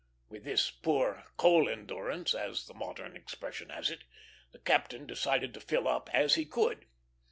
[0.29, 4.03] With this poor "coal endurance," as the modern expression has it,
[4.51, 6.87] the captain decided to fill up as he could.